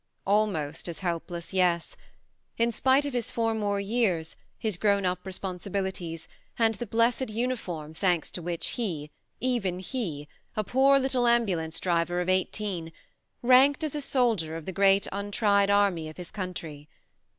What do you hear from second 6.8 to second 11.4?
blessed uniform thanks to which he, even he, a poor little